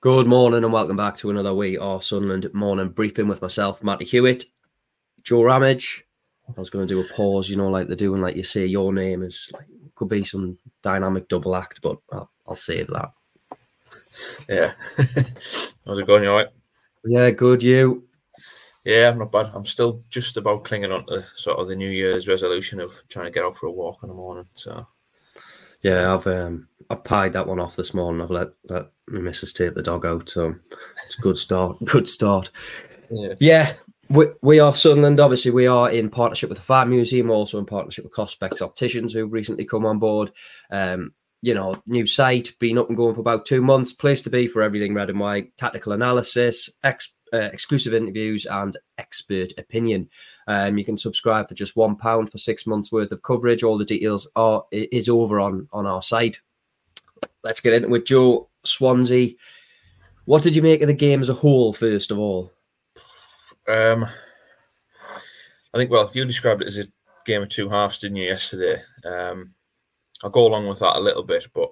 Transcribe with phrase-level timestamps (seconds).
[0.00, 4.04] Good morning and welcome back to another We Are Sunderland morning briefing with myself, Matty
[4.04, 4.44] Hewitt,
[5.24, 6.04] Joe Ramage.
[6.56, 8.64] I was going to do a pause, you know, like they're doing, like you say,
[8.64, 9.66] your name is like
[9.96, 13.10] could be some dynamic double act, but I'll, I'll save that.
[14.48, 14.74] Yeah.
[15.84, 16.22] How's it going?
[16.22, 16.48] You all right?
[17.04, 17.60] Yeah, good.
[17.60, 18.06] You?
[18.84, 19.50] Yeah, I'm not bad.
[19.52, 23.26] I'm still just about clinging on to sort of the New Year's resolution of trying
[23.26, 24.46] to get out for a walk in the morning.
[24.54, 24.86] So,
[25.82, 28.22] yeah, I've um, I've pied that one off this morning.
[28.22, 30.54] I've let let my missus take the dog out, so
[31.04, 31.78] it's a good start.
[31.84, 32.50] Good start.
[33.10, 33.34] yeah.
[33.40, 33.74] Yeah,
[34.08, 35.20] we, we are Sunderland.
[35.20, 39.12] Obviously, we are in partnership with the Fan Museum, also in partnership with Cospex Opticians,
[39.12, 40.32] who've recently come on board.
[40.70, 43.92] Um, you know, new site, been up and going for about two months.
[43.92, 48.76] Place to be for everything red and white, tactical analysis, ex, uh, exclusive interviews, and
[48.96, 50.08] expert opinion.
[50.48, 53.62] Um, you can subscribe for just one pound for six months worth of coverage.
[53.62, 56.40] All the details are is over on on our site.
[57.44, 59.34] Let's get into it, Joe Swansea.
[60.24, 62.52] What did you make of the game as a whole, first of all?
[63.66, 64.06] Um,
[65.74, 66.84] I think, well, you described it as a
[67.26, 68.82] game of two halves, didn't you, yesterday?
[69.04, 69.54] Um,
[70.22, 71.70] I'll go along with that a little bit, but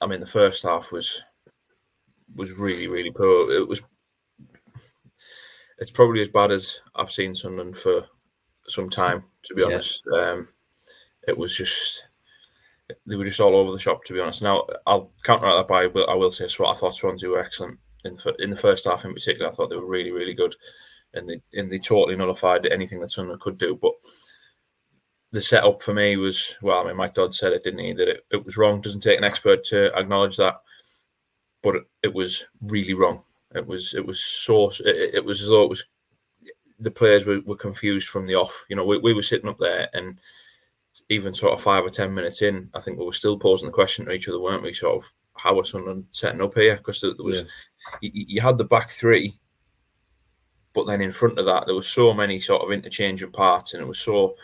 [0.00, 1.20] I mean, the first half was
[2.34, 3.52] was really, really poor.
[3.52, 3.80] It was.
[5.78, 8.06] It's probably as bad as I've seen Sunderland for
[8.66, 9.68] some time, to be Yeah.
[9.68, 10.02] honest.
[10.08, 10.48] Um,
[11.28, 12.04] it was just
[13.06, 14.42] they were just all over the shop, to be honest.
[14.42, 16.74] Now I'll counter that by I will say Swan.
[16.74, 19.48] I thought Swansea were excellent in the, in the first half, in particular.
[19.48, 20.54] I thought they were really, really good,
[21.14, 23.76] and they and they totally nullified anything that Sunderland could do.
[23.80, 23.92] But
[25.32, 26.80] the setup for me was well.
[26.80, 27.92] I mean, Mike Dodds said it, didn't he?
[27.92, 28.80] That it, it was wrong.
[28.80, 30.56] Doesn't take an expert to acknowledge that,
[31.62, 33.24] but it, it was really wrong.
[33.54, 35.84] It was it was so it, it was as though it was
[36.78, 38.64] the players were, were confused from the off.
[38.68, 40.18] You know, we, we were sitting up there and
[41.08, 43.72] even sort of five or ten minutes in, I think we were still posing the
[43.72, 44.72] question to each other, weren't we?
[44.72, 46.76] Sort of how are Sunderland setting up here?
[46.76, 47.44] Because there, was
[48.00, 49.38] you, you had the back three,
[50.72, 53.82] but then in front of that there was so many sort of interchanging parts, and
[53.82, 54.36] it was so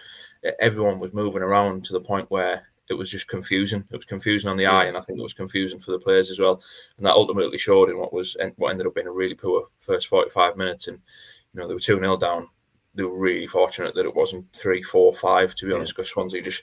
[0.60, 3.84] everyone was moving around to the point where it was just confusing.
[3.90, 6.30] It was confusing on the eye, and I think it was confusing for the players
[6.30, 6.62] as well.
[6.96, 10.08] And that ultimately showed in what was what ended up being a really poor first
[10.08, 10.88] forty-five minutes.
[10.88, 10.98] And
[11.52, 12.48] you know they were two 0 down.
[12.94, 15.54] They were really fortunate that it wasn't three, four, five.
[15.56, 16.62] To be honest, because Swansea just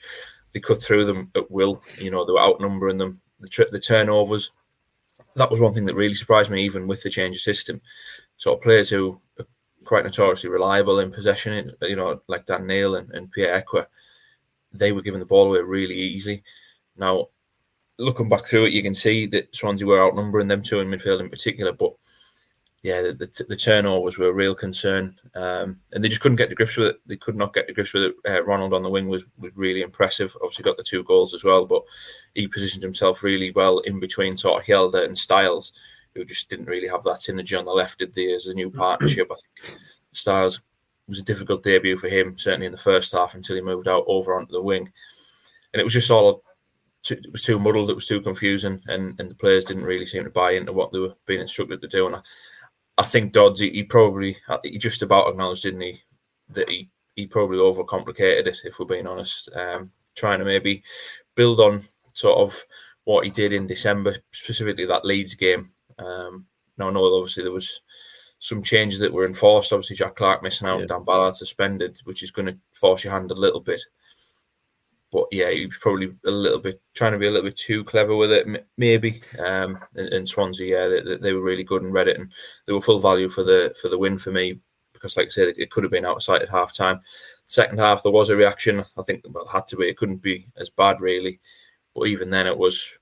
[0.52, 1.82] they cut through them at will.
[1.98, 3.20] You know they were outnumbering them.
[3.40, 4.52] The, the turnovers.
[5.36, 7.80] That was one thing that really surprised me, even with the change of system.
[8.36, 9.46] Sort of players who are
[9.84, 13.86] quite notoriously reliable in possession, you know, like Dan Neil and, and Pierre Ekwah,
[14.72, 16.42] they were giving the ball away really easy.
[16.96, 17.28] Now,
[17.98, 21.20] looking back through it, you can see that Swansea were outnumbering them two in midfield
[21.20, 21.92] in particular, but
[22.82, 26.48] yeah, the, the, the turnovers were a real concern, um, and they just couldn't get
[26.48, 27.00] to grips with it.
[27.06, 28.14] They could not get to grips with it.
[28.26, 30.34] Uh, Ronald on the wing was was really impressive.
[30.36, 31.82] Obviously, got the two goals as well, but
[32.34, 35.72] he positioned himself really well in between sort of Hjelde and Styles,
[36.14, 38.32] who just didn't really have that synergy on the left, did they?
[38.32, 39.78] As a new partnership, I think
[40.12, 40.62] Styles
[41.06, 44.04] was a difficult debut for him, certainly in the first half until he moved out
[44.06, 44.90] over onto the wing,
[45.74, 46.42] and it was just all.
[47.02, 47.90] Too, it was too muddled.
[47.90, 50.92] It was too confusing, and, and the players didn't really seem to buy into what
[50.92, 52.06] they were being instructed to do.
[52.06, 52.20] And I,
[53.00, 56.02] I think Dodds, he, he probably he just about acknowledged, didn't he,
[56.50, 58.58] that he he probably overcomplicated it.
[58.64, 60.82] If we're being honest, um, trying to maybe
[61.34, 62.62] build on sort of
[63.04, 65.70] what he did in December, specifically that Leeds game.
[65.98, 66.46] Um,
[66.76, 67.80] now I know obviously there was
[68.38, 69.72] some changes that were enforced.
[69.72, 70.86] Obviously, Jack Clarke missing out, Yeah.
[70.86, 73.80] Dan Ballard suspended, which is going to force your hand a little bit.
[75.12, 77.82] But yeah, he was probably a little bit trying to be a little bit too
[77.82, 79.22] clever with it, maybe.
[79.40, 82.32] Um, and, and Swansea, yeah, they- they, were really good and read it, and
[82.66, 84.60] they were full value for the for the win for me
[84.92, 87.00] because, like I said, it, could have been outside at half time.
[87.46, 88.84] Second half, there was a reaction.
[88.96, 89.88] I think well, it had to be.
[89.88, 91.40] It couldn't be as bad, really.
[91.94, 92.98] But even then, it was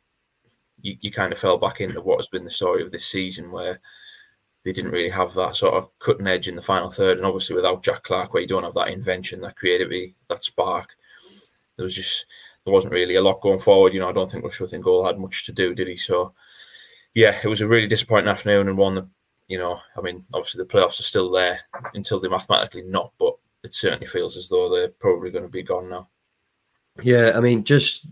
[0.81, 3.53] you, you kind of fell back into what has been the story of this season,
[3.53, 3.81] where
[4.65, 7.57] they didn't really have that sort of cutting edge in the final third, and obviously
[7.57, 10.91] without Jack Clarke, where you don't have that invention, that creativity, that spark,
[11.79, 12.27] there was just
[12.65, 13.95] there wasn't really a lot going forward.
[13.95, 15.97] You know, I don't think Rushworth in goal had much to do, did he?
[15.97, 16.35] So
[17.15, 19.09] yeah, it was a really disappointing afternoon and one that
[19.49, 21.61] you know, I mean, obviously the playoffs are still there
[21.95, 23.35] until they're mathematically not, but
[23.65, 26.09] it certainly feels as though they're probably going to be gone now.
[27.03, 28.07] Yeah, I mean, just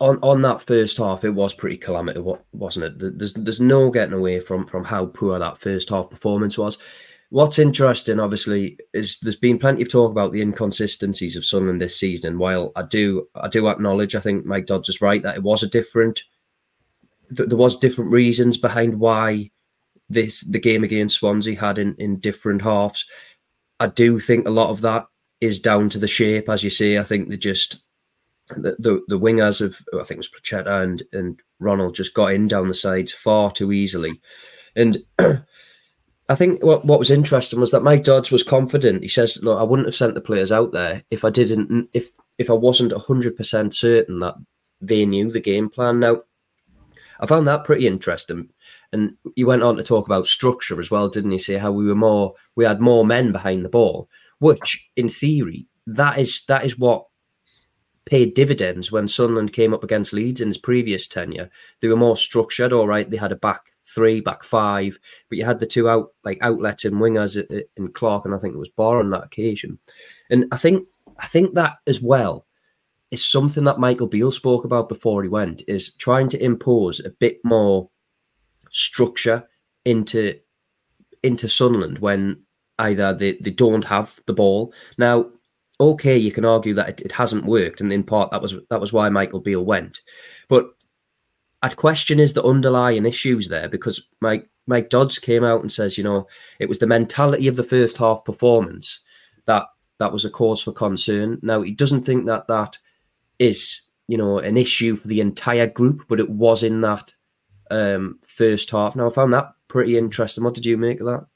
[0.00, 3.18] on on that first half, it was pretty calamitous, wa- wasn't it?
[3.18, 6.78] There's there's no getting away from from how poor that first half performance was.
[7.32, 11.98] What's interesting, obviously, is there's been plenty of talk about the inconsistencies of Sunderland this
[11.98, 12.28] season.
[12.32, 15.42] And while I do I do acknowledge, I think Mike Dodds is right that it
[15.42, 16.24] was a different.
[17.34, 19.50] th- There was different reasons behind why
[20.10, 23.06] this the game against Swansea had in in different halves.
[23.80, 25.06] I do think a lot of that
[25.40, 26.98] is down to the shape, as you say.
[26.98, 27.82] I think they just
[28.48, 32.34] the, the, the wingers of I think it was Procetta and and Ronald just got
[32.34, 34.20] in down the sides far too easily,
[34.76, 34.98] and
[36.32, 39.02] I think what what was interesting was that Mike Dodds was confident.
[39.02, 42.08] He says, "Look, I wouldn't have sent the players out there if I didn't if
[42.38, 44.36] if I wasn't hundred percent certain that
[44.80, 46.22] they knew the game plan." Now,
[47.20, 48.48] I found that pretty interesting,
[48.94, 51.38] and he went on to talk about structure as well, didn't he?
[51.38, 54.08] Say how we were more we had more men behind the ball,
[54.38, 57.08] which in theory that is that is what
[58.06, 61.50] paid dividends when Sunderland came up against Leeds in his previous tenure.
[61.82, 62.72] They were more structured.
[62.72, 64.98] All right, they had a back three, back five,
[65.28, 68.34] but you had the two out like outlets and wingers uh, uh, in Clarke, and
[68.34, 69.78] I think it was Ba on that occasion.
[70.30, 70.86] And I think
[71.18, 72.46] I think that as well
[73.10, 77.10] is something that Michael Beale spoke about before he went is trying to impose a
[77.10, 77.90] bit more
[78.70, 79.44] structure
[79.84, 80.38] into
[81.22, 82.42] into Sunderland when
[82.78, 84.72] either they, they don't have the ball.
[84.98, 85.26] Now,
[85.78, 88.80] okay, you can argue that it, it hasn't worked, and in part that was that
[88.80, 90.00] was why Michael Beale went.
[90.48, 90.70] But
[91.62, 95.96] I'd question is the underlying issues there because Mike Mike Dodds came out and says,
[95.96, 96.26] you know,
[96.58, 99.00] it was the mentality of the first half performance
[99.46, 99.66] that
[99.98, 101.38] that was a cause for concern.
[101.42, 102.78] Now he doesn't think that that
[103.38, 107.12] is you know an issue for the entire group, but it was in that
[107.70, 108.96] um, first half.
[108.96, 110.44] Now I found that pretty interesting.
[110.44, 111.26] What did you make of that?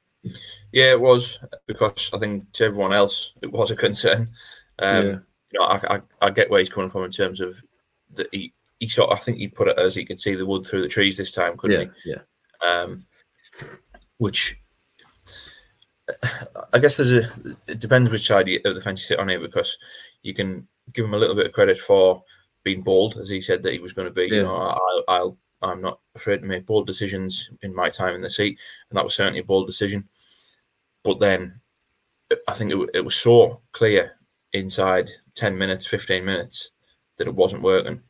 [0.73, 4.31] Yeah, it was because I think to everyone else it was a concern.
[4.79, 5.17] Um, yeah.
[5.53, 7.57] You know, I, I, I, get where he's coming from in terms of
[8.15, 10.47] that he he sort of, I think he put it as he could see the
[10.47, 12.11] wood through the trees this time, couldn't yeah, he?
[12.11, 12.83] Yeah.
[12.83, 13.07] Um,
[14.19, 14.59] which
[16.73, 17.31] I guess there's a
[17.67, 19.77] it depends which side of the fence you sit on here because
[20.23, 22.23] you can give him a little bit of credit for
[22.63, 24.27] being bold, as he said that he was going to be.
[24.27, 24.37] Yeah.
[24.37, 28.21] You know, I'll, I'll I'm not afraid to make bold decisions in my time in
[28.21, 28.59] the seat,
[28.91, 30.09] and that was certainly a bold decision.
[31.03, 31.61] But then,
[32.47, 34.19] I think it, it was so clear
[34.53, 36.71] inside ten minutes, fifteen minutes
[37.17, 38.03] that it wasn't working,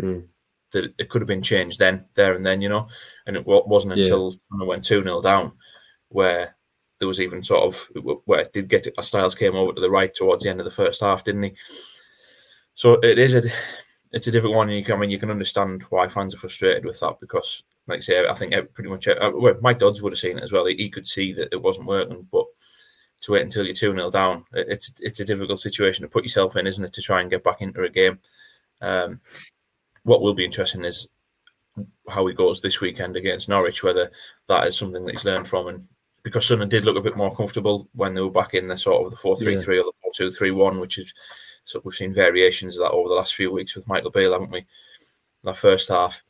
[0.00, 0.24] mm.
[0.72, 2.88] that it could have been changed then, there and then, you know.
[3.26, 4.62] And it wasn't until yeah.
[4.62, 5.52] I went 2 0 down
[6.08, 6.56] where
[6.98, 7.88] there was even sort of
[8.24, 10.64] where it did get it, Styles came over to the right towards the end of
[10.64, 11.54] the first half, didn't he?
[12.74, 13.42] So it is a
[14.12, 14.70] it's a different one.
[14.70, 17.98] You can, I mean, you can understand why fans are frustrated with that because, like
[17.98, 20.52] I say, I think pretty much uh, well, Mike Dodds would have seen it as
[20.52, 20.66] well.
[20.66, 22.46] He, he, could see that it wasn't working, but
[23.22, 26.56] to wait until you're two 0 down, it's it's a difficult situation to put yourself
[26.56, 26.92] in, isn't it?
[26.92, 28.20] To try and get back into a game.
[28.80, 29.20] Um,
[30.04, 31.08] what will be interesting is
[32.08, 34.10] how he goes this weekend against Norwich, whether
[34.48, 35.68] that is something that he's learned from.
[35.68, 35.88] And
[36.22, 39.04] because Sunderland did look a bit more comfortable when they were back in the sort
[39.04, 41.12] of the 4 3 3 or the 4 2 3 1, which is
[41.64, 44.50] so we've seen variations of that over the last few weeks with Michael Beale, haven't
[44.50, 44.66] we?
[45.44, 46.22] That first half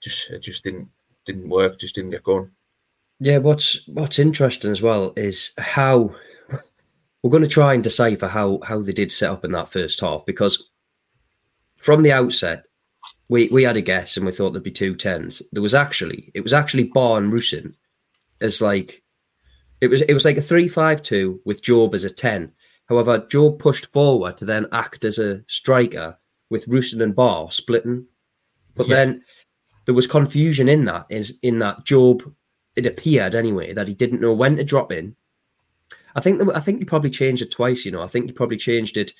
[0.00, 0.88] just it just didn't
[1.24, 2.50] didn't work, just didn't get going.
[3.18, 6.14] Yeah, what's what's interesting as well is how
[7.22, 10.00] we're going to try and decipher how how they did set up in that first
[10.00, 10.70] half because
[11.76, 12.65] from the outset
[13.28, 15.42] we we had a guess and we thought there'd be two tens.
[15.52, 17.74] There was actually it was actually Ba and Rusyn
[18.40, 19.02] as like
[19.80, 22.52] it was it was like a three five two with Jobe as a ten.
[22.88, 26.18] However, Jobe pushed forward to then act as a striker
[26.50, 28.06] with Rusyn and Ba splitting.
[28.76, 28.96] But yeah.
[28.96, 29.22] then
[29.86, 32.32] there was confusion in that is in that Jobe
[32.76, 35.16] it appeared anyway that he didn't know when to drop in.
[36.14, 37.84] I think that, I think he probably changed it twice.
[37.84, 39.12] You know, I think he probably changed it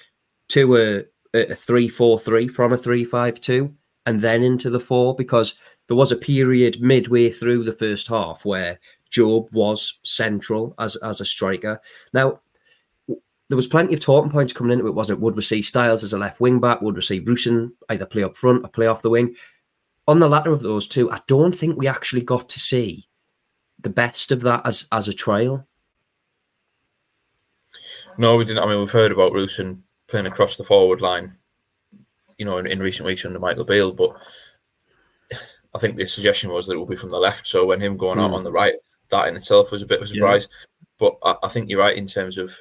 [0.51, 1.05] to a,
[1.35, 3.75] a three four three from a three five two
[4.07, 5.55] and then into the four because
[5.89, 8.79] there was a period midway through the first half where
[9.11, 11.81] Jobe was central as as a striker.
[12.13, 12.41] Now,
[13.49, 15.23] there was plenty of talking points coming into it, wasn't it?
[15.23, 16.81] Would we see Styles as a left wing back?
[16.81, 19.35] Would we see Rusyn either play up front or play off the wing?
[20.09, 23.09] On the latter of those two, I don't think we actually got to see
[23.81, 25.67] the best of that as as a trial.
[28.19, 28.63] No, we didn't.
[28.63, 31.37] I mean, we've heard about Rusyn playing across the forward line
[32.39, 33.93] you know, in, in recent weeks under Michael Beale.
[33.93, 34.17] But
[35.75, 37.47] I think the suggestion was that it would be from the left.
[37.47, 38.23] So when him going mm.
[38.23, 38.35] out hmm.
[38.37, 38.75] on the right,
[39.11, 40.49] that in itself was a bit of a surprise.
[40.51, 40.67] Yeah.
[40.99, 42.57] But I, I, think you're right in terms of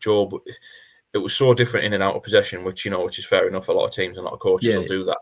[0.00, 0.40] Jobe.
[1.12, 3.48] It was so different in and out of possession, which you know, which is fair
[3.48, 3.68] enough.
[3.68, 4.78] A lot of teams and a lot of coaches yeah.
[4.78, 5.18] will do that.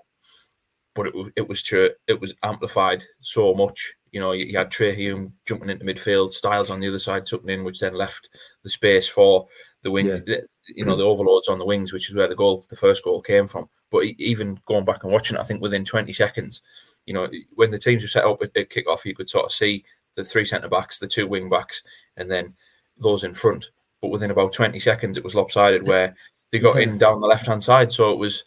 [0.95, 1.91] But it, it was true.
[2.07, 3.95] It was amplified so much.
[4.13, 7.27] You know, you, you had Trai Hume jumping into midfield, Styles on the other side
[7.27, 8.31] tucking in, which then left
[8.63, 9.47] the space for
[9.83, 10.07] the wing.
[10.07, 10.39] Yeah.
[10.69, 13.21] You know, the overloads on the wings, which is where the goal, the first goal,
[13.21, 13.69] came from.
[13.91, 16.63] But even going back and watching it, I think within 20 seconds,
[17.07, 19.53] you know, when the teams were set up at, kick off, you could sort of
[19.53, 19.85] see
[20.17, 21.83] the three centre backs, the two wing backs,
[22.17, 22.55] and then
[22.99, 23.71] those in front.
[24.03, 26.17] But within about 20 seconds, it was lopsided where
[26.51, 27.93] they got in down the left hand side.
[27.93, 28.45] So it was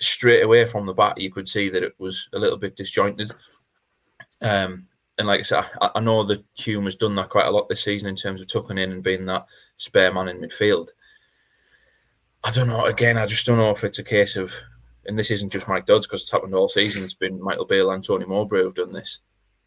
[0.00, 3.32] straight away from the bat, you could see that it was a little bit disjointed.
[4.40, 7.50] Um, and like I said, I, I, know that Hume has done that quite a
[7.50, 9.46] lot this season in terms of tucking in and being that
[9.76, 10.88] spare man in midfield.
[12.44, 12.84] I don't know.
[12.84, 14.54] Again, I just don't know if it's a case of,
[15.06, 17.02] and this isn't just Mike Dodds because it's happened all season.
[17.02, 19.20] It's been Michael Beale and Tony Mowbray who've done this,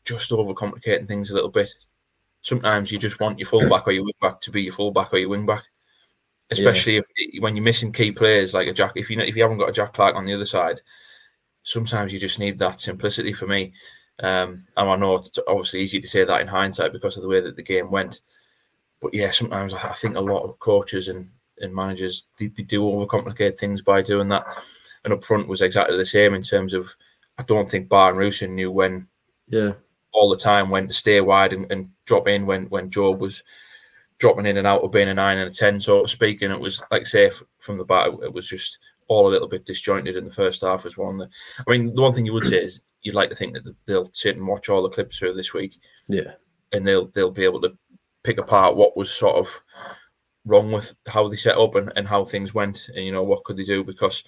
[0.06, 1.70] just overcomplicating things a little bit.
[2.42, 5.32] Sometimes you just want your fullback or your wingback to be your fullback or your
[5.32, 5.64] wingback,
[6.52, 7.02] especially yeah.
[7.18, 8.94] if when you're missing key players like a Jack.
[8.96, 10.80] If you if you haven't got a Jack Clarke on the other side,
[11.64, 13.34] sometimes you just need that simplicity.
[13.34, 13.74] For me,
[14.20, 17.30] um, and I know it's obviously easy to say that in hindsight because of the
[17.30, 18.22] way that the game went.
[19.02, 21.32] But yeah, sometimes I think a lot of coaches and,
[21.62, 24.46] and managers they, they do overcomplicate things by doing that.
[25.04, 26.94] And up front was exactly the same in terms of
[27.38, 29.08] I don't think Ba and Rusyn knew when
[29.48, 29.74] yeah
[30.14, 33.44] all the time when to stay wide and, and drop in when when Jobe was
[34.20, 36.42] dropping in and out of being a nine and a ten, so to speak.
[36.42, 39.66] And it was like say from the back, it was just all a little bit
[39.66, 41.28] disjointed in the first half as well.
[41.60, 44.10] I mean, the one thing you would say is you'd like to think that they'll
[44.12, 45.80] sit and watch all the clips through this week.
[46.10, 46.34] Yeah.
[46.74, 47.78] And they'll they'll be able to
[48.24, 49.62] pick apart what was sort of
[50.48, 53.44] wrong with how they set up and, and how things went and you know what
[53.44, 53.84] could they do?
[53.84, 54.24] Because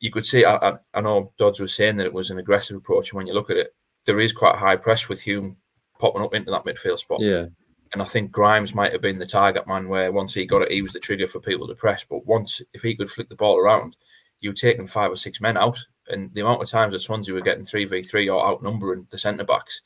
[0.00, 3.10] you could see I, I know Dodds was saying that it was an aggressive approach
[3.10, 3.74] and when you look at it
[4.06, 5.56] there is quite high press with Hume
[5.98, 7.20] popping up into that midfield spot.
[7.20, 7.46] Yeah.
[7.92, 10.70] And I think Grimes might have been the target man where once he got it
[10.70, 12.04] he was the trigger for people to press.
[12.08, 13.96] But once if he could flick the ball around
[14.40, 15.78] you were taking five or six men out.
[16.08, 19.18] And the amount of times that Swansea were getting three v three or outnumbering the
[19.18, 19.82] centre backs,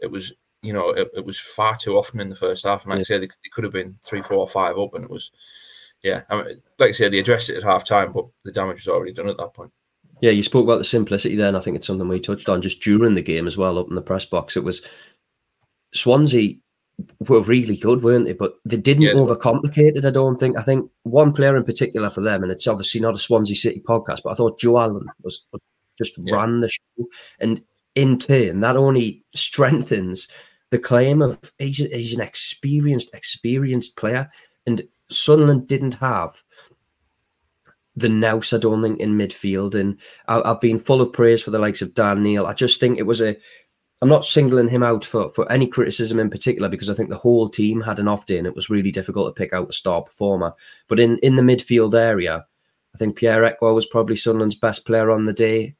[0.00, 2.84] it was you know it, it, was far too often in the first half.
[2.84, 3.00] And like yeah.
[3.00, 5.30] I say, they, they, could have been three, four, five up, and it was
[6.02, 6.22] yeah.
[6.30, 8.88] I mean, like I say, they addressed it at half time, but the damage was
[8.88, 9.72] already done at that point.
[10.20, 12.60] Yeah, you spoke about the simplicity there, and I think it's something we touched on
[12.60, 14.56] just during the game as well, up in the press box.
[14.56, 14.82] It was
[15.92, 16.56] Swansea
[17.20, 18.34] were really good, weren't they?
[18.34, 19.12] But they didn't yeah.
[19.12, 20.56] overcomplicate it, I don't think.
[20.56, 23.80] I think one player in particular for them, and it's obviously not a Swansea City
[23.80, 25.46] podcast, but I thought Joe Allen was
[25.96, 26.36] just yeah.
[26.36, 27.06] ran the show.
[27.38, 27.64] And
[27.94, 30.28] in turn, that only strengthens
[30.70, 34.30] the claim of he's, he's an experienced, experienced player.
[34.66, 36.42] And Sunderland didn't have
[37.96, 39.74] the nous, I don't think, in midfield.
[39.74, 39.98] And
[40.28, 42.46] I, have been full of praise for the likes of Dan Neil.
[42.46, 43.36] I just think it was a
[44.02, 47.18] I'm not singling him out for, for any criticism in particular because I think the
[47.18, 49.74] whole team had an off day and it was really difficult to pick out a
[49.74, 50.54] star performer.
[50.88, 52.46] But in, in the midfield area,
[52.94, 55.76] I think Pierre Ekwah was probably Sunderland's best player on the day,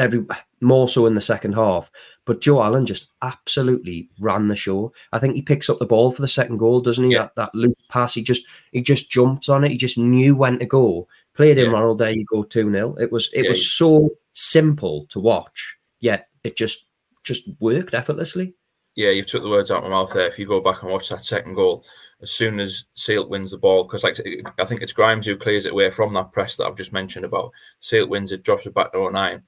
[0.00, 0.24] every
[0.60, 1.90] more so in the second half.
[2.24, 4.92] But Joe Allen just absolutely ran the show.
[5.12, 7.12] I think he picks up the ball for the second goal, doesn't he?
[7.12, 7.22] Yeah.
[7.22, 9.70] That that loose pass, he just he just jumps on it.
[9.70, 11.06] He just knew when to go.
[11.34, 11.72] Played in yeah.
[11.72, 12.96] Ronald, there you go, 2 0.
[12.98, 16.86] It was it yeah, was so simple to watch, yet it just
[17.22, 18.54] just worked effortlessly.
[18.96, 20.26] Yeah, you've took the words out of my mouth there.
[20.26, 21.84] If you go back and watch that second goal,
[22.22, 24.18] as soon as Seelt wins the ball, because like
[24.58, 27.24] I think it's Grimes who clears it away from that press that I've just mentioned
[27.24, 27.52] about.
[27.80, 29.44] Seelt wins it, drops it back to O'Nien.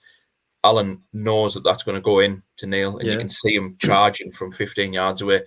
[0.65, 3.15] Allen knows that that's going to go in to Neil, and yeah.
[3.15, 5.43] you can see him charging from 15 yards away.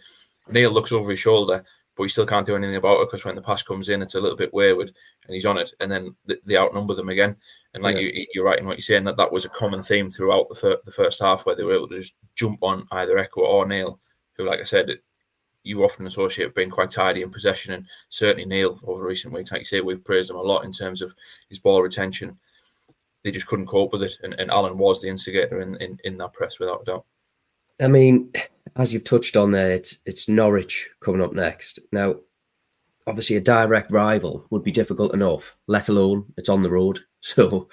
[0.50, 1.64] Neil looks over his shoulder,
[1.96, 4.16] but he still can't do anything about it because when the pass comes in, it's
[4.16, 4.92] a little bit wayward,
[5.26, 7.36] and he's on it, and then they outnumber them again.
[7.74, 8.24] And like yeah.
[8.34, 10.56] you, are right in what you're saying that that was a common theme throughout the
[10.56, 13.66] fir- the first half where they were able to just jump on either Ekwah or
[13.66, 14.00] Neil,
[14.34, 15.00] who, like I said,
[15.64, 19.52] you often associate with being quite tidy in possession, and certainly Neil over recent weeks,
[19.52, 21.16] like you say, we've praised him a lot in terms of
[21.50, 22.38] his ball retention.
[23.26, 26.16] They just couldn't cope with it, and, and Allen was the instigator in, in, in
[26.20, 27.06] that press without a doubt.
[27.82, 28.32] I mean,
[28.76, 31.80] as you've touched on there, it's, it's Norwich coming up next.
[31.92, 32.18] Now,
[33.08, 37.00] obviously, a direct rival would be difficult enough, let alone it's on the road.
[37.26, 37.70] So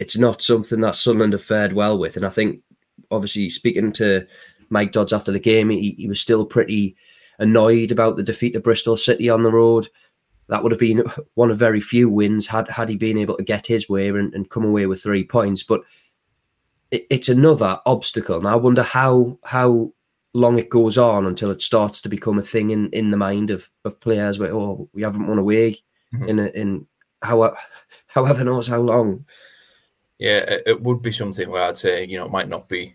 [0.00, 2.16] it's not something that Sunderland have fared well with.
[2.16, 2.62] And I think,
[3.12, 4.26] obviously, speaking to
[4.68, 6.96] Mike Dodds after the game, he, he was still pretty
[7.38, 9.88] annoyed about the defeat of Bristol City on the road.
[10.48, 13.42] That would have been one of very few wins had had he been able to
[13.42, 15.62] get his way and, and come away with three points.
[15.62, 15.82] But
[16.90, 18.38] it, it's another obstacle.
[18.38, 19.92] And I wonder how how
[20.34, 23.50] long it goes on until it starts to become a thing in, in the mind
[23.50, 25.78] of, of players where oh we haven't won away
[26.12, 26.28] mm-hmm.
[26.28, 26.86] in a, in
[27.22, 27.56] how,
[28.06, 29.24] however knows how long.
[30.18, 32.94] Yeah, it would be something where I'd say, you know, it might not be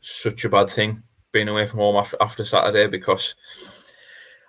[0.00, 3.34] such a bad thing being away from home after, after Saturday because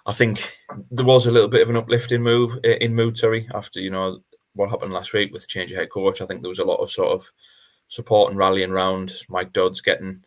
[0.05, 0.57] I think
[0.91, 4.19] there was a little bit of an uplifting move in mood, sorry, after, you know,
[4.53, 6.21] what happened last week with the change of head coach.
[6.21, 7.31] I think there was a lot of sort of
[7.88, 10.24] support and rallying around Mike Dodds getting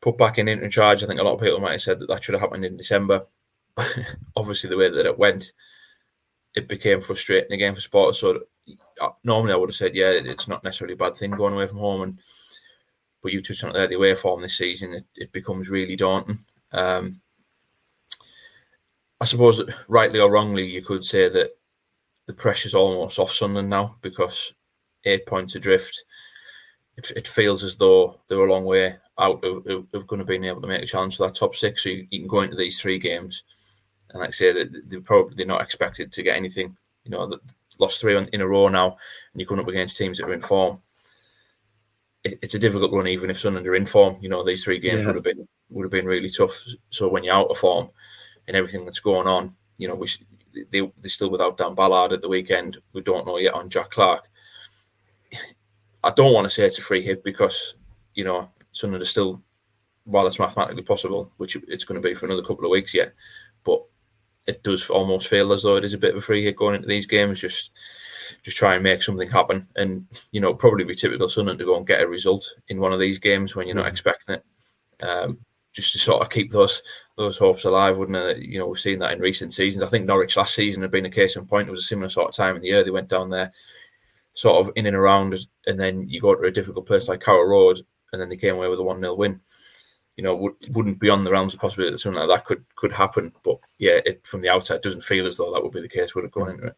[0.00, 1.02] put back in into charge.
[1.02, 2.76] I think a lot of people might have said that that should have happened in
[2.76, 3.20] December.
[4.36, 5.52] Obviously, the way that it went,
[6.54, 8.18] it became frustrating again for supporters.
[8.18, 8.40] So
[9.00, 11.66] uh, normally I would have said, yeah, it's not necessarily a bad thing going away
[11.66, 12.02] from home.
[12.02, 12.18] And
[13.22, 16.38] but you on it there, the away form this season, it, it becomes really daunting.
[16.72, 17.20] Um,
[19.20, 21.50] I suppose, rightly or wrongly, you could say that
[22.26, 24.52] the pressure's almost off Sunderland now because
[25.04, 26.04] eight points adrift.
[26.96, 30.24] It, it feels as though they're a long way out of, of, of going to
[30.24, 31.82] being able to make a challenge for that top six.
[31.82, 33.44] So you, you can go into these three games
[34.12, 36.76] and like I say, that they're probably not expected to get anything.
[37.04, 37.38] You know,
[37.78, 40.40] lost three in a row now, and you're going up against teams that are in
[40.40, 40.82] form.
[42.24, 44.16] It, it's a difficult one, even if Sunderland are in form.
[44.20, 45.06] You know, these three games yeah.
[45.06, 46.60] would have been would have been really tough.
[46.90, 47.90] So when you're out of form
[48.50, 50.08] and everything that's going on, you know, we
[50.72, 52.78] they, they're still without Dan Ballard at the weekend.
[52.92, 54.28] We don't know yet on Jack Clarke.
[56.02, 57.74] I don't want to say it's a free hit because
[58.14, 59.40] you know Sunderland are still,
[60.02, 63.12] while it's mathematically possible, which it's going to be for another couple of weeks yet,
[63.62, 63.84] but
[64.48, 66.74] it does almost feel as though it is a bit of a free hit going
[66.74, 67.40] into these games.
[67.40, 67.70] Just
[68.42, 71.76] just try and make something happen, and you know probably be typical Sunderland to go
[71.76, 73.92] and get a result in one of these games when you're not mm.
[73.92, 74.44] expecting it.
[75.04, 75.38] Um,
[75.72, 76.82] just to sort of keep those
[77.16, 78.38] those hopes alive, wouldn't it?
[78.38, 79.82] You know, we've seen that in recent seasons.
[79.82, 81.68] I think Norwich last season had been a case in point.
[81.68, 82.82] It was a similar sort of time in the year.
[82.82, 83.52] They went down there,
[84.34, 87.44] sort of in and around, and then you go to a difficult place like Carrow
[87.44, 87.80] Road,
[88.12, 89.40] and then they came away with a one 0 win.
[90.16, 92.64] You know, would, wouldn't be on the realms of possibility that something like that could
[92.76, 93.32] could happen.
[93.44, 96.14] But yeah, it, from the outside, doesn't feel as though that would be the case.
[96.14, 96.76] Would have gone into it.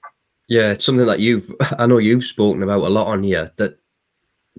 [0.48, 3.52] Yeah, it's something that you've I know you've spoken about a lot on here.
[3.56, 3.78] That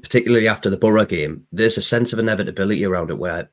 [0.02, 3.50] particularly after the Boro game, there's a sense of inevitability around it where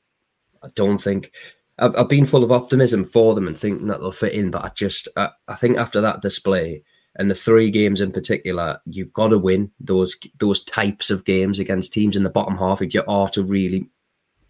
[0.63, 1.33] I don't think
[1.79, 4.65] I've, I've, been full of optimism for them and thinking that they'll fit in, but
[4.65, 6.83] I just I, I think after that display
[7.17, 11.59] and the three games in particular, you've got to win those those types of games
[11.59, 13.89] against teams in the bottom half if you are to really,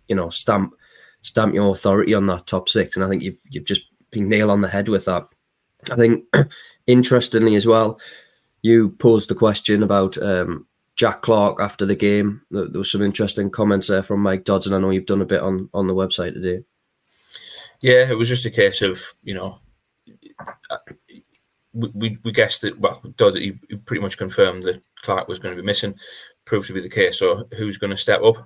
[0.09, 0.75] you know, stamp
[1.23, 2.97] stamp your authority on that top six.
[2.97, 5.27] And I think you've you've just been nail on the head with that.
[5.91, 6.25] I think
[6.87, 7.99] interestingly as well,
[8.63, 10.67] you posed the question about um,
[11.01, 12.43] Jack Clarke after the game.
[12.51, 15.27] There was some interesting comments there from Mike Dodds, and I know you've done a
[15.27, 16.63] bit on on the website today.
[17.81, 19.57] Yeah, it was just a case of you know,
[20.69, 20.77] uh,
[21.73, 23.53] we we, guessed that well, Dodds he,
[23.87, 25.95] pretty much confirmed that Clarke was going to be missing,
[26.45, 27.19] proved to be the case.
[27.19, 28.37] So who's going to step up?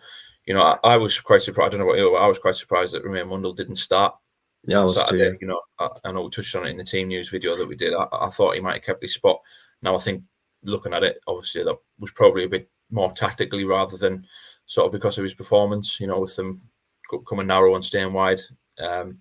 [0.47, 1.67] You know, I, I was quite surprised.
[1.67, 4.15] I don't know what you were, I was quite surprised that Romaine Mundle didn't start.
[4.65, 5.33] Yeah, I was Saturday.
[5.33, 7.57] Too, You know, I, I, know we touched on it in the team news video
[7.57, 7.95] that we did.
[7.95, 9.41] I, I thought he might have kept his spot.
[9.83, 10.23] Now I think
[10.65, 14.27] looking at it, obviously that was probably a bit more tactically rather than
[14.67, 16.01] sort of because of his performance.
[16.01, 16.61] You know, with them
[17.29, 18.41] coming narrow and staying wide.
[18.79, 19.19] Um,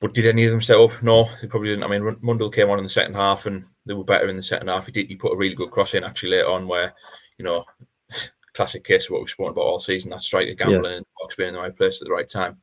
[0.00, 1.02] but did any of them set up?
[1.02, 1.84] No, they probably didn't.
[1.84, 4.42] I mean, Mundle came on in the second half and they were better in the
[4.42, 4.86] second half.
[4.86, 5.08] He did.
[5.08, 6.92] He put a really good cross in actually later on, where
[7.38, 7.64] you know,
[8.54, 10.10] classic case of what we've spoken about all season.
[10.10, 10.96] That striker gambling yeah.
[10.98, 12.58] and box being in the right place at the right time.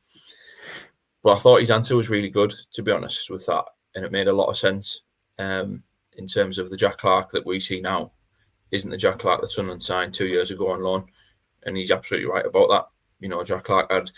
[1.22, 4.12] But I thought his answer was really good, to be honest, with that, and it
[4.12, 5.02] made a lot of sense.
[5.38, 5.82] Um,
[6.16, 8.12] in terms of the Jack Clarke that we see now
[8.70, 11.06] isn't the Jack Clarke that Sunderland signed two years ago on loan.
[11.64, 12.86] And he's absolutely right about that.
[13.20, 14.10] You know, Jack Clarke had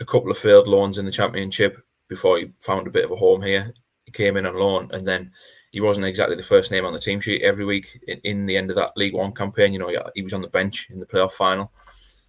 [0.00, 3.16] a couple of failed loans in the championship before he found a bit of a
[3.16, 3.72] home here.
[4.04, 5.30] He came in on loan and then
[5.70, 8.56] he wasn't exactly the first name on the team sheet every week in, in the
[8.56, 9.72] end of that League One campaign.
[9.72, 11.72] You know, he was on the bench in the playoff final.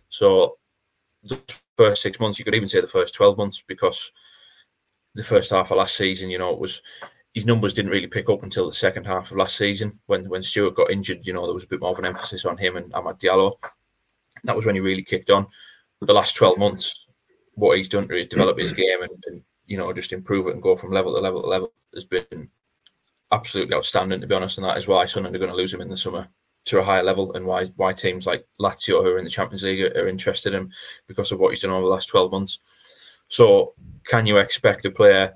[0.09, 0.57] So
[1.23, 1.39] the
[1.75, 4.11] first six months, you could even say the first 12 months because
[5.15, 6.81] the first half of last season, you know, it was
[7.33, 10.43] his numbers didn't really pick up until the second half of last season when when
[10.43, 11.25] Stewart got injured.
[11.25, 13.53] You know, there was a bit more of an emphasis on him and Amad Diallo.
[14.43, 15.47] That was when he really kicked on.
[16.01, 17.05] The last twelve months,
[17.55, 20.61] what he's done to develop his game and, and you know just improve it and
[20.61, 22.49] go from level to level to level has been
[23.31, 24.21] absolutely outstanding.
[24.21, 25.97] To be honest, and that is why Sunderland are going to lose him in the
[25.97, 26.27] summer
[26.65, 29.63] to a higher level, and why why teams like Lazio who are in the Champions
[29.63, 30.71] League are, are interested in him
[31.07, 32.59] because of what he's done over the last twelve months.
[33.29, 35.33] So, can you expect a player?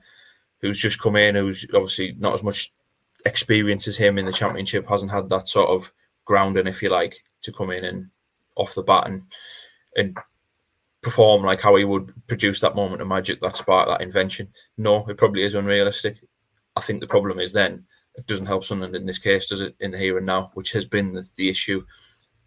[0.62, 2.72] Who's just come in, who's obviously not as much
[3.26, 5.92] experience as him in the championship, hasn't had that sort of
[6.26, 8.10] grounding, if you like, to come in and
[8.56, 9.24] off the bat and
[9.98, 10.18] and
[11.02, 14.48] perform like how he would produce that moment of magic, that spark, that invention.
[14.78, 16.18] No, it probably is unrealistic.
[16.76, 19.76] I think the problem is then it doesn't help Sunderland in this case, does it?
[19.80, 21.86] In the here and now, which has been the, the issue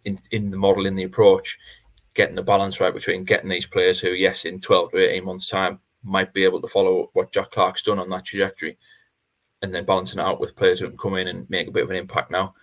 [0.05, 1.57] in in the model, in the approach,
[2.13, 5.49] getting the balance right between getting these players who, yes, in twelve to eighteen months'
[5.49, 8.77] time might be able to follow what Jack Clarke's done on that trajectory,
[9.61, 11.83] and then balancing it out with players who can come in and make a bit
[11.83, 12.53] of an impact now.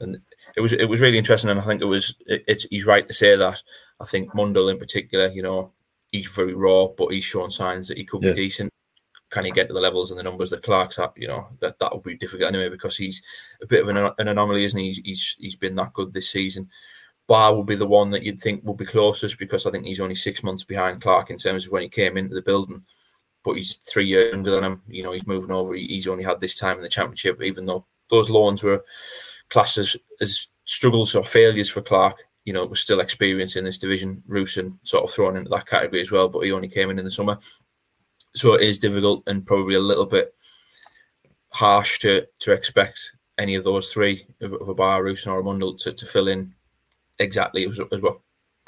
[0.00, 0.18] And
[0.56, 3.06] it was it was really interesting, and I think it was it, it's he's right
[3.06, 3.62] to say that.
[4.00, 5.72] I think Mundle in particular, you know,
[6.12, 8.30] he's very raw, but he's shown signs that he could yeah.
[8.30, 8.72] be decent.
[9.30, 11.12] Can he get to the levels and the numbers that Clarke's at?
[11.16, 13.22] You know, that that would be difficult anyway because he's
[13.60, 14.88] a bit of an, an anomaly, isn't he?
[14.88, 16.68] He's, he's he's been that good this season.
[17.28, 20.00] Ba will be the one that you'd think will be closest because I think he's
[20.00, 22.84] only six months behind Clarke in terms of when he came into the building.
[23.44, 24.82] But he's three years younger than him.
[24.86, 25.74] You know, he's moving over.
[25.74, 28.84] He's only had this time in the championship, even though those loans were
[29.50, 32.18] classed as, as struggles or failures for Clarke.
[32.44, 34.22] You know, was still experienced in this division.
[34.28, 37.04] Rusyn sort of thrown into that category as well, but he only came in in
[37.04, 37.38] the summer.
[38.36, 40.32] So it is difficult and probably a little bit
[41.48, 45.42] harsh to to expect any of those three of, of a Ba, Rusyn, or a
[45.42, 46.54] Mundle to, to fill in
[47.18, 48.18] exactly as, as what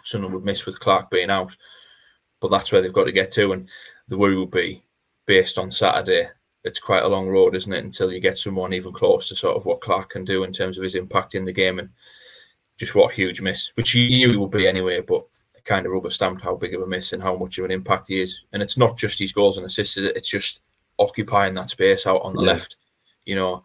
[0.03, 1.57] Sunderland would miss with Clarke being out.
[2.41, 3.53] But that's where they've got to get to.
[3.53, 3.69] And
[4.09, 4.83] the worry would be
[5.27, 6.29] based on Saturday
[6.65, 7.85] it's quite a long road, isn't it?
[7.85, 10.77] Until you get someone even close to sort of what Clarke can do in terms
[10.77, 11.91] of his impact in the game and
[12.77, 15.87] just what a huge miss, which you knew he would be anyway, but it kind
[15.87, 18.21] of rubber stamped how big of a miss and how much of an impact he
[18.21, 18.43] is.
[18.53, 20.61] And it's not just his goals and assists, it's just
[20.99, 22.53] occupying that space out on the yeah.
[22.53, 22.77] left.
[23.25, 23.65] You know,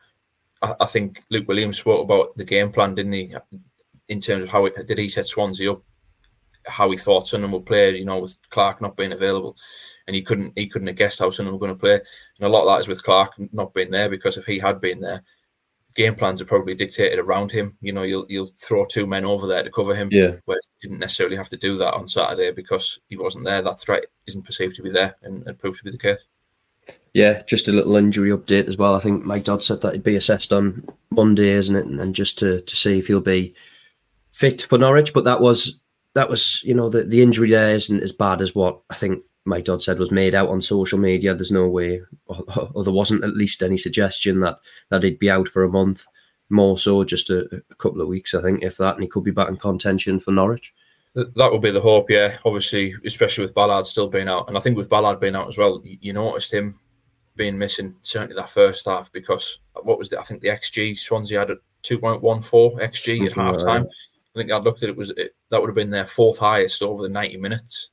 [0.61, 3.35] I, I, think Luke Williams spoke about the game plan, didn't he?
[4.13, 5.81] In terms of how it, did he set Swansea up,
[6.65, 9.57] how he thought Sunderland would play, you know, with Clarke not being available
[10.07, 11.95] and he couldn't he couldn't have guessed how Sunderland were going to play.
[11.95, 14.81] And a lot of that is with Clarke not being there because if he had
[14.81, 15.23] been there,
[15.95, 17.77] game plans are probably dictated around him.
[17.81, 20.09] You know, you'll you'll throw two men over there to cover him.
[20.11, 20.35] Yeah.
[20.45, 23.61] Where didn't necessarily have to do that on Saturday because he wasn't there.
[23.61, 26.19] That threat isn't perceived to be there, and it proved to be the case.
[27.13, 28.95] Yeah, just a little injury update as well.
[28.95, 31.85] I think Mike Dodds said that he'd be assessed on Monday, isn't it?
[31.85, 33.53] And just to to see if he'll be
[34.33, 35.13] fit for Norwich.
[35.13, 35.81] But that was
[36.15, 39.23] that was you know the the injury there isn't as bad as what I think
[39.45, 41.33] Mike Dodds said was made out on social media.
[41.33, 42.43] There's no way, or,
[42.73, 46.05] or, there wasn't at least any suggestion that that he'd be out for a month.
[46.49, 49.23] More so, just a, a, couple of weeks, I think, if that, and he could
[49.23, 50.73] be back in contention for Norwich.
[51.15, 52.37] That would be the hope, yeah.
[52.45, 55.57] Obviously, especially with Ballard still being out, and I think with Ballard being out as
[55.57, 56.79] well, you, you noticed him
[57.35, 60.19] being missing certainly that first half because what was it?
[60.19, 63.57] I think the XG Swansea had a two point one four XG Something at half
[63.57, 63.83] time.
[63.83, 63.91] Like
[64.35, 66.81] I think I looked at it was it, that would have been their fourth highest
[66.81, 67.89] over the ninety minutes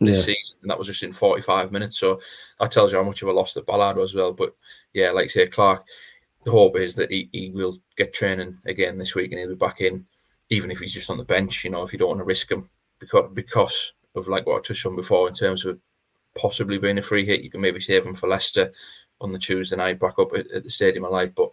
[0.00, 0.34] this yeah.
[0.34, 1.98] season, and that was just in 45 minutes.
[1.98, 2.20] So
[2.58, 4.32] that tells you how much of a loss that Ballard was as well.
[4.32, 4.54] But
[4.94, 5.84] yeah, like say Clarke,
[6.44, 9.54] the hope is that he, he will get training again this week and he'll be
[9.54, 10.06] back in,
[10.48, 11.64] even if he's just on the bench.
[11.64, 14.60] You know, if you don't want to risk him because because of like what I
[14.60, 15.78] touched on before in terms of
[16.36, 18.72] possibly being a free hit, you can maybe save him for Leicester
[19.20, 21.34] on the Tuesday night back up at, at the Stadium of Light.
[21.34, 21.50] But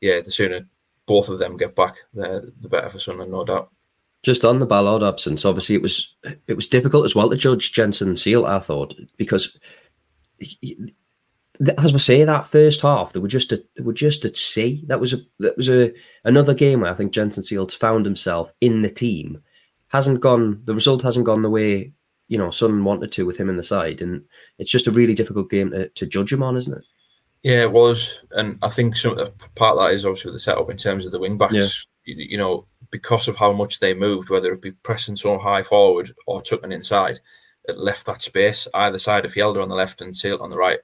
[0.00, 0.60] yeah, the sooner
[1.08, 3.72] both of them get back, the, the better for Sunderland, no doubt.
[4.22, 6.14] Just on the Ballard absence, obviously it was
[6.46, 8.46] it was difficult as well to judge Jenson Seelt.
[8.46, 9.58] I thought because,
[10.40, 14.84] as we say, that first half they were just a they were just at sea.
[14.88, 15.92] That was a that was a
[16.24, 19.40] another game where I think Jenson Seelt's found himself in the team.
[19.88, 21.92] Hasn't gone the result hasn't gone the way
[22.26, 24.24] you know Sun wanted to with him in the side, and
[24.58, 26.84] it's just a really difficult game to, to judge him on, isn't it?
[27.42, 29.16] Yeah, it was, and I think some
[29.54, 31.54] part of that is obviously the setup in terms of the wing backs.
[31.54, 31.68] Yeah.
[32.04, 35.62] You, you know, because of how much they moved, whether it be pressing so high
[35.62, 37.20] forward or tucking inside,
[37.64, 40.56] it left that space either side of Hjelde on the left and Seelt on the
[40.56, 40.80] right,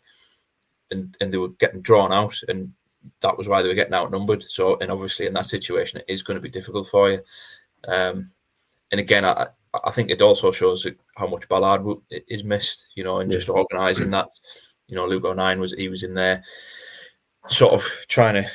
[0.91, 2.73] and and they were getting drawn out, and
[3.21, 4.43] that was why they were getting outnumbered.
[4.43, 7.21] So, and obviously in that situation, it is going to be difficult for you.
[7.89, 8.31] Um,
[8.93, 9.49] and again, I
[9.83, 10.87] I think it also shows
[11.17, 14.29] how much Ballard is missed, you know, and just organising that.
[14.89, 16.43] You know, Luke O'Nien was he was in there,
[17.49, 18.51] sort of trying to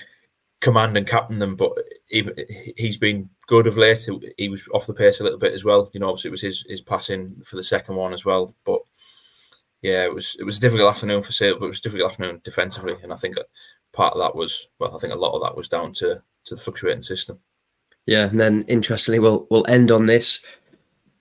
[0.62, 1.72] command and captain them, but
[2.12, 2.34] even
[2.78, 4.08] he's been good of late.
[4.38, 5.90] He was off the pace a little bit as well.
[5.94, 8.56] You know, obviously it was his his passing for the second one as well.
[8.66, 8.82] But
[9.82, 12.12] yeah, it was it was a difficult afternoon for Seelt, but it was a difficult
[12.12, 13.38] afternoon defensively, and I think
[13.94, 16.56] part of that was well, I think a lot of that was down to to
[16.56, 17.40] the fluctuating system.
[18.06, 20.42] Yeah, and then interestingly, we'll we'll end on this.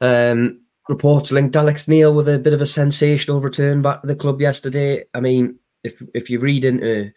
[0.00, 4.16] Um, reports linked Alex Neil with a bit of a sensational return back to the
[4.16, 5.04] club yesterday.
[5.14, 7.12] I mean, if if you read into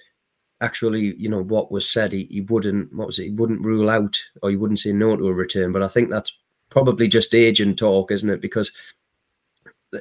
[0.61, 3.89] actually, you know, what was said, he, he wouldn't, what was it, he wouldn't rule
[3.89, 5.71] out or he wouldn't say no to a return.
[5.71, 6.37] But I think that's
[6.69, 8.41] probably just agent talk, isn't it?
[8.41, 8.71] Because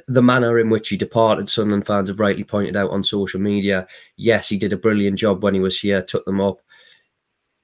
[0.07, 3.87] the manner in which he departed, Sunderland fans have rightly pointed out on social media.
[4.15, 6.59] Yes, he did a brilliant job when he was here, took them up.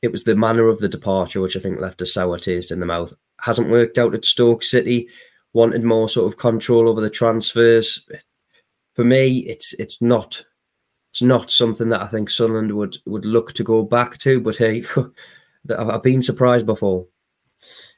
[0.01, 2.79] It was the manner of the departure which I think left a sour taste in
[2.79, 3.13] the mouth.
[3.41, 5.07] Hasn't worked out at Stoke City.
[5.57, 8.07] Wanted more sort of control over the transfers.
[8.93, 10.45] For me, it's it's not
[11.09, 14.39] it's not something that I think Sunderland would would look to go back to.
[14.39, 14.83] But hey,
[15.75, 17.07] I've been surprised before.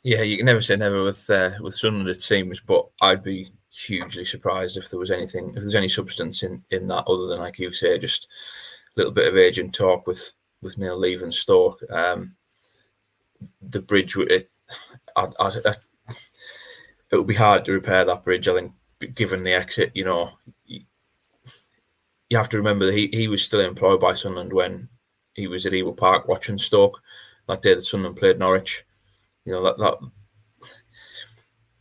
[0.04, 3.52] Yeah, you can never say never with uh, with Sunderland it seems, but I'd be
[3.70, 7.40] hugely surprised if there was anything, if there's any substance in in that other than
[7.40, 8.30] like you say, just
[8.96, 11.82] a little bit of agent talk with with Neil leaving Stoke.
[11.92, 12.38] Um,
[13.62, 14.50] the bridge, it,
[15.18, 15.76] I, I, I,
[17.12, 18.48] it would be hard to repair that bridge.
[18.48, 18.74] I think,
[19.16, 20.32] given the exit, you know,
[20.66, 24.88] you have to remember that he, he was still employed by Sunderland when
[25.34, 27.00] he was at Ewood Park watching Stoke
[27.48, 28.86] that day that Sunderland played Norwich.
[29.46, 29.98] You know that that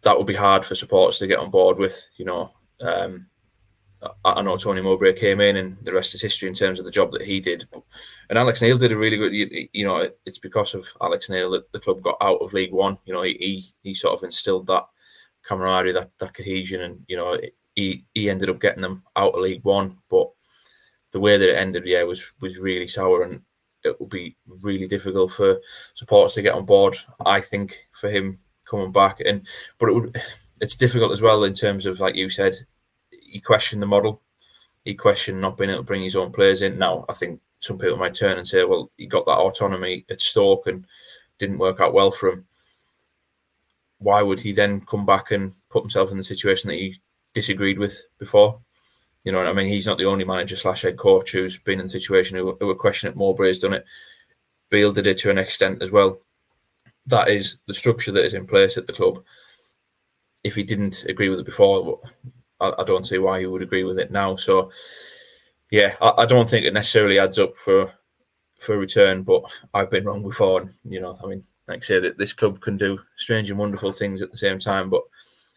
[0.02, 2.02] that would be hard for supporters to get on board with.
[2.16, 3.28] You know, um,
[4.24, 6.84] I, I, know Tony Mowbray came in, and the rest is history in terms of
[6.84, 7.68] the job that he did.
[8.30, 9.34] And Alex Neil did a really good.
[9.34, 12.72] You, you know, it's because of Alex Neil that the club got out of League
[12.72, 12.96] One.
[13.04, 14.86] You know, he he, he sort of instilled that
[15.48, 17.38] camaraderie, that that cohesion, and you know,
[17.74, 20.28] he he ended up getting them out of League One, but
[21.12, 23.42] the way that it ended, yeah, was was really sour, and
[23.84, 25.58] it will be really difficult for
[25.94, 26.98] supporters to get on board.
[27.24, 29.46] I think for him coming back, and
[29.78, 30.22] but it would,
[30.60, 32.54] it's difficult as well in terms of like you said,
[33.10, 34.22] he questioned the model.
[34.84, 36.78] he questioned not being able to bring his own players in.
[36.78, 40.20] Now, I think some people might turn and say, well, he got that autonomy at
[40.20, 40.86] Stoke and
[41.38, 42.46] didn't work out well for him.
[43.98, 47.00] Why would he then come back and put himself in the situation that he
[47.34, 48.60] disagreed with before?
[49.24, 51.86] You know, I mean, he's not the only manager slash head coach who's been in
[51.86, 53.46] a situation who, who were questioning it.
[53.46, 53.84] has done it.
[54.70, 56.20] Beale did it to an extent as well.
[57.06, 59.22] That is the structure that is in place at the club.
[60.44, 62.00] If he didn't agree with it before,
[62.60, 64.36] I, I don't see why he would agree with it now.
[64.36, 64.70] So,
[65.70, 67.92] yeah, I, I, don't think it necessarily adds up for
[68.60, 69.22] for a return.
[69.22, 69.42] But
[69.74, 72.60] I've been wrong before, and you know, I mean, like I say, that this club
[72.60, 74.90] can do strange and wonderful things at the same time.
[74.90, 75.02] But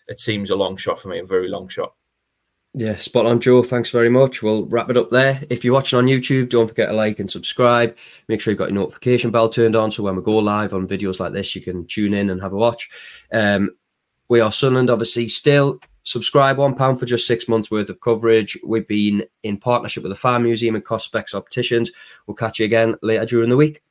[0.08, 1.94] it seems a long shot for me, a very long shot.
[2.74, 3.64] Yeah, spot on, Joe.
[3.64, 4.42] Thanks very much.
[4.42, 5.44] We'll wrap it up there.
[5.50, 7.98] If you're watching on YouTube, don't forget to like and subscribe.
[8.30, 10.88] Make sure you've got your notification bell turned on so when we go live on
[10.88, 12.90] videos like this, you can tune in and have a watch.
[13.34, 13.72] Um,
[14.30, 18.58] we are Sunderland, obviously, still subscribe one pound for just six months worth of coverage.
[18.66, 21.92] We've been in partnership with the Fan Museum and Cost Specs Opticians.
[22.26, 23.82] We'll catch you again later during the week.